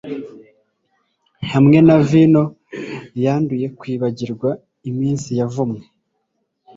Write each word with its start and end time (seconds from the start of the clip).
Hamwe 1.51 1.77
na 1.87 1.97
vino 2.09 2.43
yanduye 3.23 3.67
kwibagirwa 3.79 4.49
iminsi 4.89 5.29
yavumwe 5.39 5.81